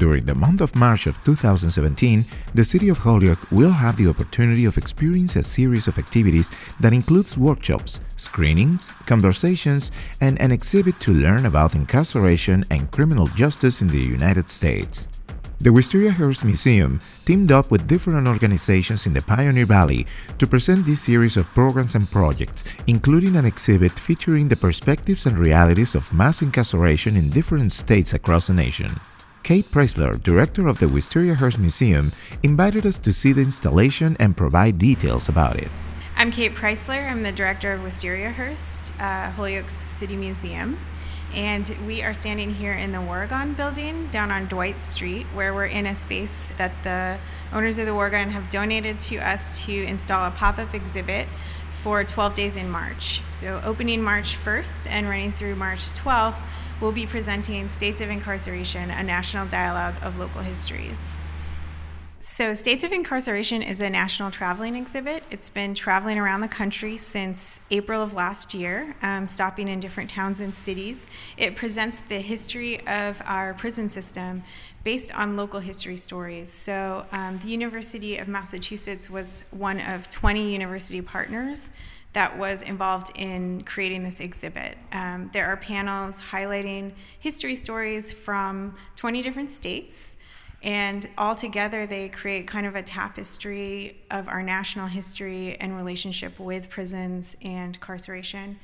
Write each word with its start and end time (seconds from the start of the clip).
During 0.00 0.24
the 0.24 0.34
month 0.34 0.62
of 0.62 0.74
March 0.74 1.06
of 1.06 1.22
2017, 1.24 2.24
the 2.54 2.64
city 2.64 2.88
of 2.88 2.96
Holyoke 2.96 3.52
will 3.52 3.70
have 3.70 3.98
the 3.98 4.08
opportunity 4.08 4.64
of 4.64 4.78
experiencing 4.78 5.40
a 5.40 5.44
series 5.44 5.86
of 5.88 5.98
activities 5.98 6.50
that 6.80 6.94
includes 6.94 7.36
workshops, 7.36 8.00
screenings, 8.16 8.88
conversations, 9.04 9.92
and 10.22 10.40
an 10.40 10.52
exhibit 10.52 10.98
to 11.00 11.12
learn 11.12 11.44
about 11.44 11.74
incarceration 11.74 12.64
and 12.70 12.90
criminal 12.90 13.26
justice 13.26 13.82
in 13.82 13.88
the 13.88 14.00
United 14.00 14.48
States. 14.48 15.06
The 15.58 15.68
Wistariahurst 15.68 16.44
Museum 16.44 16.98
teamed 17.26 17.52
up 17.52 17.70
with 17.70 17.86
different 17.86 18.26
organizations 18.26 19.04
in 19.04 19.12
the 19.12 19.20
Pioneer 19.20 19.66
Valley 19.66 20.06
to 20.38 20.46
present 20.46 20.86
this 20.86 21.02
series 21.02 21.36
of 21.36 21.52
programs 21.52 21.94
and 21.94 22.10
projects, 22.10 22.64
including 22.86 23.36
an 23.36 23.44
exhibit 23.44 23.92
featuring 23.92 24.48
the 24.48 24.56
perspectives 24.56 25.26
and 25.26 25.36
realities 25.36 25.94
of 25.94 26.14
mass 26.14 26.40
incarceration 26.40 27.16
in 27.16 27.28
different 27.28 27.74
states 27.74 28.14
across 28.14 28.46
the 28.46 28.54
nation. 28.54 28.98
Kate 29.42 29.64
Preissler, 29.64 30.22
director 30.22 30.68
of 30.68 30.78
the 30.78 30.86
Wistariahurst 30.86 31.58
Museum, 31.58 32.12
invited 32.42 32.86
us 32.86 32.98
to 32.98 33.12
see 33.12 33.32
the 33.32 33.40
installation 33.40 34.16
and 34.20 34.36
provide 34.36 34.78
details 34.78 35.28
about 35.28 35.56
it. 35.56 35.68
I'm 36.16 36.30
Kate 36.30 36.54
Preissler. 36.54 37.10
I'm 37.10 37.22
the 37.22 37.32
director 37.32 37.72
of 37.72 37.80
Wistariahurst, 37.80 38.92
uh, 39.00 39.30
Holyoke's 39.30 39.86
City 39.90 40.16
Museum. 40.16 40.78
And 41.34 41.74
we 41.86 42.02
are 42.02 42.12
standing 42.12 42.54
here 42.54 42.72
in 42.72 42.92
the 42.92 42.98
Wauregan 42.98 43.56
building 43.56 44.08
down 44.08 44.30
on 44.30 44.46
Dwight 44.46 44.80
Street, 44.80 45.26
where 45.32 45.54
we're 45.54 45.66
in 45.66 45.86
a 45.86 45.94
space 45.94 46.50
that 46.58 46.72
the 46.82 47.18
owners 47.52 47.78
of 47.78 47.86
the 47.86 47.92
Wauregan 47.92 48.30
have 48.30 48.50
donated 48.50 49.00
to 49.00 49.16
us 49.18 49.64
to 49.64 49.72
install 49.72 50.26
a 50.26 50.30
pop 50.30 50.58
up 50.58 50.74
exhibit 50.74 51.28
for 51.70 52.04
12 52.04 52.34
days 52.34 52.56
in 52.56 52.68
March. 52.68 53.22
So, 53.30 53.62
opening 53.64 54.02
March 54.02 54.36
1st 54.36 54.90
and 54.90 55.08
running 55.08 55.32
through 55.32 55.54
March 55.54 55.80
12th, 55.80 56.42
we'll 56.80 56.92
be 56.92 57.06
presenting 57.06 57.68
States 57.68 58.00
of 58.00 58.10
Incarceration, 58.10 58.90
a 58.90 59.02
national 59.02 59.46
dialogue 59.46 59.94
of 60.02 60.18
local 60.18 60.40
histories. 60.40 61.12
So, 62.22 62.52
States 62.52 62.84
of 62.84 62.92
Incarceration 62.92 63.62
is 63.62 63.80
a 63.80 63.88
national 63.88 64.30
traveling 64.30 64.74
exhibit. 64.74 65.24
It's 65.30 65.48
been 65.48 65.72
traveling 65.74 66.18
around 66.18 66.42
the 66.42 66.48
country 66.48 66.98
since 66.98 67.62
April 67.70 68.02
of 68.02 68.12
last 68.12 68.52
year, 68.52 68.94
um, 69.00 69.26
stopping 69.26 69.68
in 69.68 69.80
different 69.80 70.10
towns 70.10 70.38
and 70.38 70.54
cities. 70.54 71.06
It 71.38 71.56
presents 71.56 72.00
the 72.00 72.18
history 72.18 72.86
of 72.86 73.22
our 73.24 73.54
prison 73.54 73.88
system 73.88 74.42
based 74.84 75.18
on 75.18 75.34
local 75.34 75.60
history 75.60 75.96
stories. 75.96 76.52
So, 76.52 77.06
um, 77.10 77.38
the 77.38 77.48
University 77.48 78.18
of 78.18 78.28
Massachusetts 78.28 79.08
was 79.08 79.44
one 79.50 79.80
of 79.80 80.10
20 80.10 80.52
university 80.52 81.00
partners 81.00 81.70
that 82.12 82.38
was 82.38 82.62
involved 82.62 83.12
in 83.14 83.62
creating 83.62 84.02
this 84.02 84.20
exhibit. 84.20 84.76
Um, 84.92 85.30
there 85.32 85.46
are 85.46 85.56
panels 85.56 86.20
highlighting 86.20 86.92
history 87.18 87.54
stories 87.54 88.12
from 88.12 88.74
20 88.96 89.22
different 89.22 89.50
states. 89.50 90.16
And 90.62 91.08
all 91.16 91.34
together, 91.34 91.86
they 91.86 92.08
create 92.08 92.46
kind 92.46 92.66
of 92.66 92.74
a 92.74 92.82
tapestry 92.82 94.02
of 94.10 94.28
our 94.28 94.42
national 94.42 94.88
history 94.88 95.56
and 95.58 95.74
relationship 95.76 96.38
with 96.38 96.68
prisons 96.68 97.36
and 97.42 97.76
incarceration. 97.76 98.58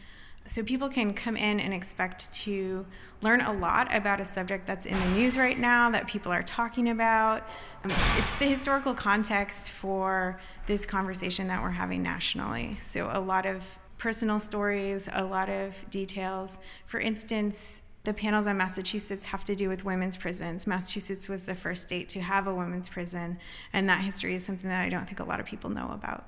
So 0.49 0.63
people 0.63 0.89
can 0.89 1.13
come 1.13 1.37
in 1.37 1.61
and 1.61 1.75
expect 1.75 2.33
to 2.45 2.87
learn 3.21 3.41
a 3.41 3.53
lot 3.53 3.95
about 3.95 4.21
a 4.21 4.25
subject 4.25 4.67
that's 4.67 4.87
in 4.87 4.99
the 4.99 5.09
news 5.09 5.37
right 5.37 5.59
now 5.59 5.91
that 5.91 6.07
people 6.07 6.31
are 6.33 6.43
talking 6.43 6.89
about. 6.89 7.49
Um, 7.85 7.91
it's 8.17 8.35
the 8.37 8.47
historical 8.47 8.95
context 8.95 9.73
for 9.73 10.39
this 10.67 10.87
conversation 10.87 11.49
that 11.49 11.63
we're 11.63 11.71
having 11.71 12.03
nationally. 12.03 12.77
So 12.81 13.11
a 13.13 13.21
lot 13.21 13.45
of 13.45 13.79
personal 13.99 14.41
stories, 14.41 15.09
a 15.13 15.25
lot 15.25 15.49
of 15.49 15.89
details. 15.91 16.59
For 16.85 17.01
instance, 17.01 17.83
the 18.05 18.15
panels 18.15 18.47
on 18.47 18.57
Massachusetts 18.57 19.27
have 19.27 19.43
to 19.45 19.57
do 19.57 19.69
with 19.69 19.85
women's 19.85 20.17
prisons. 20.17 20.65
Massachusetts 20.65 21.29
was 21.29 21.47
the 21.47 21.57
first 21.57 21.83
state 21.83 22.09
to 22.11 22.21
have 22.21 22.47
a 22.47 22.55
women's 22.55 22.89
prison, 22.89 23.39
and 23.73 23.89
that 23.89 24.03
history 24.03 24.37
is 24.37 24.45
something 24.45 24.71
that 24.71 24.81
I 24.81 24.89
don't 24.89 25.07
think 25.07 25.19
a 25.19 25.25
lot 25.25 25.41
of 25.41 25.47
people 25.47 25.71
know 25.71 25.91
about. 25.93 26.25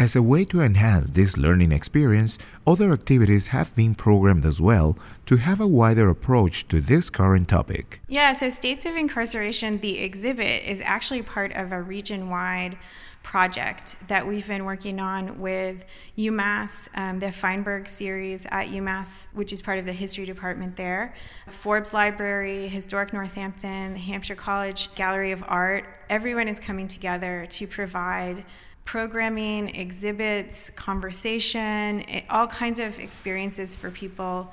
As 0.00 0.16
a 0.16 0.22
way 0.22 0.46
to 0.46 0.62
enhance 0.62 1.10
this 1.10 1.36
learning 1.36 1.72
experience, 1.72 2.38
other 2.66 2.90
activities 2.90 3.48
have 3.48 3.76
been 3.76 3.94
programmed 3.94 4.46
as 4.46 4.58
well 4.58 4.96
to 5.26 5.36
have 5.36 5.60
a 5.60 5.66
wider 5.66 6.08
approach 6.08 6.66
to 6.68 6.80
this 6.80 7.10
current 7.10 7.48
topic. 7.48 8.00
Yeah, 8.08 8.32
so 8.32 8.48
States 8.48 8.86
of 8.86 8.96
Incarceration, 8.96 9.80
the 9.80 9.98
exhibit, 9.98 10.64
is 10.64 10.80
actually 10.80 11.20
part 11.20 11.54
of 11.54 11.70
a 11.70 11.82
region 11.82 12.30
wide 12.30 12.78
project 13.22 13.96
that 14.08 14.26
we've 14.26 14.48
been 14.48 14.64
working 14.64 14.98
on 14.98 15.38
with 15.38 15.84
UMass, 16.16 16.88
um, 16.96 17.18
the 17.18 17.30
Feinberg 17.30 17.86
series 17.86 18.46
at 18.46 18.68
UMass, 18.68 19.26
which 19.34 19.52
is 19.52 19.60
part 19.60 19.78
of 19.78 19.84
the 19.84 19.92
history 19.92 20.24
department 20.24 20.76
there, 20.76 21.14
Forbes 21.46 21.92
Library, 21.92 22.68
Historic 22.68 23.12
Northampton, 23.12 23.96
Hampshire 23.96 24.34
College 24.34 24.94
Gallery 24.94 25.32
of 25.32 25.44
Art. 25.46 25.84
Everyone 26.08 26.48
is 26.48 26.58
coming 26.58 26.86
together 26.86 27.44
to 27.50 27.66
provide 27.66 28.46
programming, 28.90 29.68
exhibits, 29.76 30.68
conversation, 30.70 32.02
all 32.28 32.48
kinds 32.48 32.80
of 32.80 32.98
experiences 32.98 33.76
for 33.76 33.88
people 33.88 34.52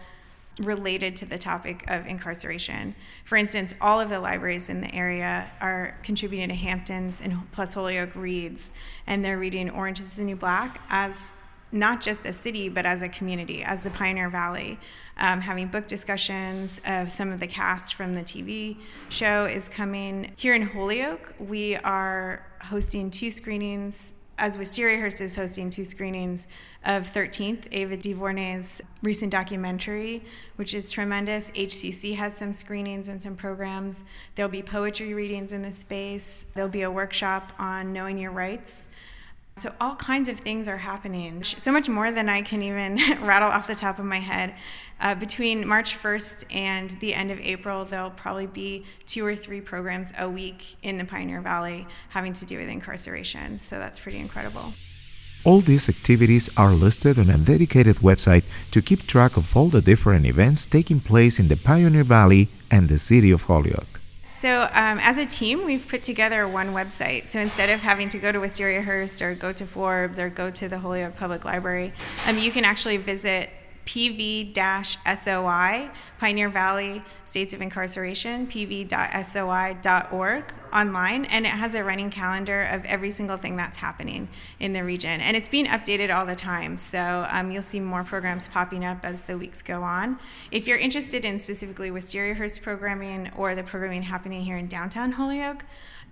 related 0.59 1.15
to 1.15 1.25
the 1.25 1.39
topic 1.39 1.83
of 1.89 2.05
incarceration. 2.05 2.93
For 3.25 3.35
instance, 3.35 3.73
all 3.81 3.99
of 3.99 4.09
the 4.09 4.19
libraries 4.19 4.69
in 4.69 4.81
the 4.81 4.93
area 4.93 5.49
are 5.59 5.97
contributing 6.03 6.49
to 6.49 6.53
Hamptons 6.53 7.19
and 7.19 7.51
plus 7.51 7.73
Holyoke 7.73 8.15
Reads, 8.15 8.73
and 9.07 9.25
they're 9.25 9.39
reading 9.39 9.71
Orange 9.71 10.01
is 10.01 10.17
the 10.17 10.23
New 10.23 10.35
Black 10.35 10.81
as 10.87 11.31
not 11.71 11.99
just 11.99 12.23
a 12.23 12.31
city, 12.31 12.69
but 12.69 12.85
as 12.85 13.01
a 13.01 13.09
community, 13.09 13.63
as 13.63 13.81
the 13.81 13.89
Pioneer 13.89 14.29
Valley. 14.29 14.77
Um, 15.17 15.41
having 15.41 15.67
book 15.67 15.87
discussions 15.87 16.79
of 16.85 17.11
some 17.11 17.31
of 17.31 17.39
the 17.39 17.47
cast 17.47 17.95
from 17.95 18.13
the 18.13 18.21
TV 18.21 18.79
show 19.09 19.45
is 19.45 19.67
coming. 19.67 20.31
Here 20.37 20.53
in 20.53 20.61
Holyoke, 20.61 21.33
we 21.39 21.75
are 21.77 22.45
hosting 22.61 23.09
two 23.09 23.31
screenings 23.31 24.13
as 24.37 24.57
Wistariahurst 24.57 25.19
is 25.19 25.35
hosting 25.35 25.69
two 25.69 25.85
screenings 25.85 26.47
of 26.85 27.03
13th, 27.03 27.67
Ava 27.71 27.97
DuVernay's 27.97 28.81
recent 29.01 29.31
documentary, 29.31 30.23
which 30.57 30.73
is 30.73 30.91
tremendous. 30.91 31.49
HCC 31.51 32.15
has 32.17 32.37
some 32.37 32.53
screenings 32.53 33.07
and 33.07 33.21
some 33.21 33.35
programs. 33.35 34.03
There'll 34.35 34.51
be 34.51 34.61
poetry 34.61 35.13
readings 35.13 35.51
in 35.53 35.63
the 35.63 35.73
space. 35.73 36.45
There'll 36.53 36.69
be 36.69 36.83
a 36.83 36.91
workshop 36.91 37.51
on 37.57 37.93
knowing 37.93 38.19
your 38.19 38.31
rights. 38.31 38.89
So, 39.57 39.73
all 39.81 39.95
kinds 39.95 40.29
of 40.29 40.39
things 40.39 40.67
are 40.67 40.77
happening. 40.77 41.43
So 41.43 41.71
much 41.71 41.89
more 41.89 42.11
than 42.11 42.29
I 42.29 42.41
can 42.41 42.61
even 42.61 42.95
rattle 43.21 43.49
off 43.49 43.67
the 43.67 43.75
top 43.75 43.97
of 43.97 44.05
my 44.05 44.17
head. 44.17 44.53
Uh, 44.99 45.15
between 45.15 45.67
March 45.67 45.97
1st 45.97 46.45
and 46.53 46.91
the 46.99 47.13
end 47.13 47.31
of 47.31 47.39
April, 47.39 47.83
there'll 47.85 48.11
probably 48.11 48.47
be 48.47 48.85
two 49.05 49.25
or 49.25 49.35
three 49.35 49.61
programs 49.61 50.13
a 50.19 50.29
week 50.29 50.75
in 50.83 50.97
the 50.97 51.05
Pioneer 51.05 51.41
Valley 51.41 51.87
having 52.09 52.33
to 52.33 52.45
do 52.45 52.57
with 52.57 52.69
incarceration. 52.69 53.57
So, 53.57 53.79
that's 53.79 53.99
pretty 53.99 54.19
incredible. 54.19 54.73
All 55.43 55.61
these 55.61 55.87
activities 55.87 56.49
are 56.57 56.71
listed 56.71 57.17
on 57.17 57.29
a 57.29 57.37
dedicated 57.37 57.97
website 57.97 58.43
to 58.71 58.81
keep 58.81 59.07
track 59.07 59.37
of 59.37 59.55
all 59.55 59.69
the 59.69 59.81
different 59.81 60.25
events 60.25 60.65
taking 60.65 60.99
place 60.99 61.39
in 61.39 61.47
the 61.47 61.55
Pioneer 61.55 62.03
Valley 62.03 62.49
and 62.69 62.89
the 62.89 62.99
city 62.99 63.31
of 63.31 63.43
Holyoke. 63.43 63.96
So, 64.29 64.63
um, 64.73 64.99
as 65.01 65.17
a 65.17 65.25
team, 65.25 65.65
we've 65.65 65.87
put 65.87 66.03
together 66.03 66.47
one 66.47 66.73
website. 66.73 67.27
So, 67.27 67.39
instead 67.39 67.69
of 67.69 67.81
having 67.81 68.09
to 68.09 68.17
go 68.17 68.31
to 68.31 68.39
Wistariahurst 68.39 69.21
or 69.21 69.35
go 69.35 69.53
to 69.53 69.65
Forbes 69.65 70.19
or 70.19 70.29
go 70.29 70.51
to 70.51 70.67
the 70.67 70.79
Holyoke 70.79 71.15
Public 71.15 71.45
Library, 71.45 71.93
um, 72.27 72.37
you 72.37 72.51
can 72.51 72.65
actually 72.65 72.97
visit 72.97 73.49
PV-SOI, 73.87 75.89
Pioneer 76.19 76.49
Valley 76.49 77.01
States 77.23 77.53
of 77.53 77.61
Incarceration, 77.61 78.45
pv.soi.org 78.45 80.43
online, 80.73 81.23
and 81.25 81.45
it 81.45 81.51
has 81.51 81.73
a 81.73 81.83
running 81.83 82.09
calendar 82.09 82.63
of 82.63 82.83
every 82.83 83.11
single 83.11 83.37
thing 83.37 83.55
that's 83.55 83.77
happening 83.77 84.27
in 84.59 84.73
the 84.73 84.83
region. 84.83 85.21
And 85.21 85.37
it's 85.37 85.47
being 85.47 85.67
updated 85.67 86.13
all 86.13 86.25
the 86.25 86.35
time, 86.35 86.75
so 86.75 87.25
um, 87.31 87.49
you'll 87.49 87.63
see 87.63 87.79
more 87.79 88.03
programs 88.03 88.49
popping 88.49 88.83
up 88.83 89.05
as 89.05 89.23
the 89.23 89.37
weeks 89.37 89.61
go 89.61 89.83
on. 89.83 90.19
If 90.51 90.67
you're 90.67 90.77
interested 90.77 91.23
in 91.23 91.39
specifically 91.39 91.89
Wistariahurst 91.89 92.61
programming 92.61 93.31
or 93.37 93.55
the 93.55 93.63
programming 93.63 94.03
happening 94.03 94.43
here 94.43 94.57
in 94.57 94.67
downtown 94.67 95.13
Holyoke, 95.13 95.63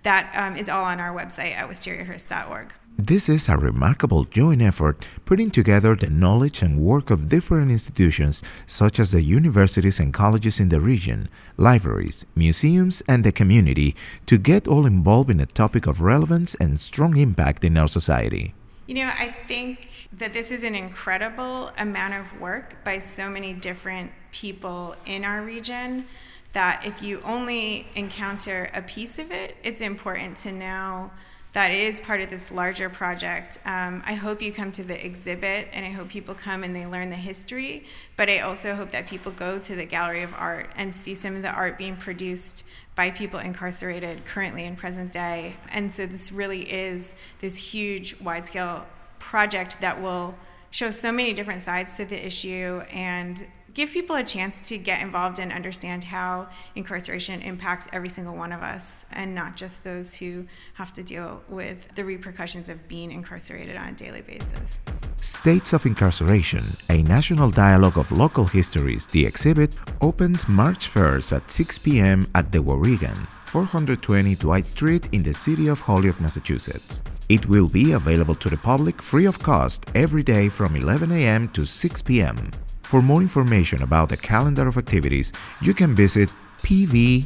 that 0.02 0.32
um, 0.34 0.56
is 0.56 0.70
all 0.70 0.84
on 0.84 0.98
our 0.98 1.14
website 1.14 1.52
at 1.52 1.68
wistariahurst.org. 1.68 2.72
This 2.98 3.28
is 3.28 3.46
a 3.46 3.58
remarkable 3.58 4.24
joint 4.24 4.62
effort 4.62 5.06
putting 5.26 5.50
together 5.50 5.94
the 5.94 6.08
knowledge 6.08 6.62
and 6.62 6.80
work 6.80 7.10
of 7.10 7.28
different 7.28 7.70
institutions 7.70 8.42
such 8.66 8.98
as 8.98 9.10
the 9.10 9.20
universities 9.20 10.00
and 10.00 10.14
colleges 10.14 10.58
in 10.58 10.70
the 10.70 10.80
region, 10.80 11.28
libraries, 11.58 12.24
museums, 12.34 13.02
and 13.06 13.22
the 13.22 13.32
community 13.32 13.94
to 14.24 14.38
get 14.38 14.66
all 14.66 14.86
involved 14.86 15.28
in 15.28 15.40
a 15.40 15.46
topic 15.46 15.86
of 15.86 16.00
relevance 16.00 16.54
and 16.54 16.80
strong 16.80 17.18
impact 17.18 17.64
in 17.64 17.76
our 17.76 17.86
society. 17.86 18.54
You 18.86 18.94
know, 18.94 19.10
I 19.18 19.28
think 19.28 20.08
that 20.14 20.32
this 20.32 20.50
is 20.50 20.64
an 20.64 20.74
incredible 20.74 21.72
amount 21.78 22.14
of 22.14 22.40
work 22.40 22.82
by 22.82 23.00
so 23.00 23.28
many 23.28 23.52
different 23.52 24.10
people 24.32 24.96
in 25.04 25.22
our 25.22 25.42
region 25.42 26.06
that 26.54 26.86
if 26.86 27.02
you 27.02 27.20
only 27.26 27.88
encounter 27.94 28.70
a 28.72 28.80
piece 28.80 29.18
of 29.18 29.30
it, 29.30 29.54
it's 29.62 29.82
important 29.82 30.38
to 30.38 30.52
know 30.52 31.10
that 31.56 31.70
is 31.70 32.00
part 32.00 32.20
of 32.20 32.28
this 32.28 32.52
larger 32.52 32.90
project. 32.90 33.56
Um, 33.64 34.02
I 34.04 34.12
hope 34.12 34.42
you 34.42 34.52
come 34.52 34.72
to 34.72 34.84
the 34.84 35.02
exhibit 35.02 35.68
and 35.72 35.86
I 35.86 35.88
hope 35.88 36.10
people 36.10 36.34
come 36.34 36.62
and 36.62 36.76
they 36.76 36.84
learn 36.84 37.08
the 37.08 37.16
history, 37.16 37.84
but 38.14 38.28
I 38.28 38.40
also 38.40 38.74
hope 38.74 38.90
that 38.90 39.08
people 39.08 39.32
go 39.32 39.58
to 39.60 39.74
the 39.74 39.86
Gallery 39.86 40.20
of 40.20 40.34
Art 40.34 40.70
and 40.76 40.94
see 40.94 41.14
some 41.14 41.34
of 41.34 41.40
the 41.40 41.50
art 41.50 41.78
being 41.78 41.96
produced 41.96 42.66
by 42.94 43.08
people 43.08 43.40
incarcerated 43.40 44.26
currently 44.26 44.66
in 44.66 44.76
present 44.76 45.12
day. 45.12 45.56
And 45.72 45.90
so 45.90 46.04
this 46.04 46.30
really 46.30 46.70
is 46.70 47.14
this 47.38 47.72
huge 47.72 48.20
wide 48.20 48.44
scale 48.44 48.84
project 49.18 49.80
that 49.80 50.02
will 50.02 50.34
show 50.70 50.90
so 50.90 51.10
many 51.10 51.32
different 51.32 51.62
sides 51.62 51.96
to 51.96 52.04
the 52.04 52.26
issue 52.26 52.82
and 52.92 53.46
give 53.76 53.92
people 53.92 54.16
a 54.16 54.24
chance 54.24 54.58
to 54.70 54.78
get 54.78 55.02
involved 55.02 55.38
and 55.38 55.52
understand 55.52 56.04
how 56.04 56.48
incarceration 56.74 57.42
impacts 57.42 57.86
every 57.92 58.08
single 58.08 58.34
one 58.34 58.50
of 58.50 58.62
us 58.62 59.04
and 59.12 59.34
not 59.34 59.54
just 59.54 59.84
those 59.84 60.16
who 60.16 60.46
have 60.74 60.94
to 60.94 61.02
deal 61.02 61.42
with 61.46 61.94
the 61.94 62.02
repercussions 62.02 62.70
of 62.70 62.88
being 62.88 63.12
incarcerated 63.12 63.76
on 63.76 63.88
a 63.88 63.92
daily 63.92 64.22
basis. 64.22 64.80
States 65.20 65.74
of 65.74 65.84
Incarceration, 65.84 66.64
a 66.88 67.02
national 67.02 67.50
dialogue 67.50 67.98
of 67.98 68.10
local 68.10 68.46
histories, 68.46 69.04
the 69.04 69.26
exhibit 69.26 69.76
opens 70.00 70.48
March 70.48 70.88
1st 70.88 71.36
at 71.36 71.50
6 71.50 71.78
p.m. 71.80 72.26
at 72.34 72.50
the 72.50 72.62
Wauregan, 72.62 73.28
420 73.44 74.36
Dwight 74.36 74.64
Street 74.64 75.06
in 75.12 75.22
the 75.22 75.34
city 75.34 75.68
of 75.68 75.80
Holyoke, 75.80 76.18
Massachusetts. 76.18 77.02
It 77.28 77.44
will 77.46 77.68
be 77.68 77.92
available 77.92 78.36
to 78.36 78.48
the 78.48 78.56
public 78.56 79.02
free 79.02 79.26
of 79.26 79.38
cost 79.40 79.84
every 79.94 80.22
day 80.22 80.48
from 80.48 80.76
11 80.76 81.12
a.m. 81.12 81.48
to 81.50 81.66
6 81.66 82.02
p.m. 82.02 82.50
For 82.86 83.02
more 83.02 83.20
information 83.20 83.82
about 83.82 84.10
the 84.10 84.16
calendar 84.16 84.68
of 84.68 84.78
activities, 84.78 85.32
you 85.60 85.74
can 85.74 85.92
visit 85.92 86.32
pv-soi.org 86.58 87.24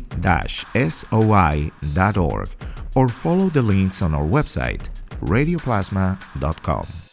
or 2.97 3.09
follow 3.09 3.51
the 3.51 3.61
links 3.61 4.01
on 4.01 4.15
our 4.15 4.25
website, 4.25 4.89
radioplasma.com. 5.21 7.10